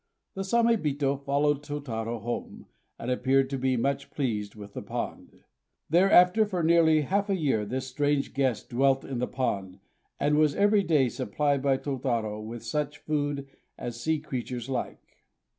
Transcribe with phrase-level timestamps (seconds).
[0.33, 2.65] The Samébito followed Tôtarô home,
[2.97, 5.43] and appeared to be much pleased with the pond.
[5.91, 9.79] Thereafter, for nearly half a year, this strange guest dwelt in the pond,
[10.19, 15.23] and was every day supplied by Tôtarô with such food as sea creatures like.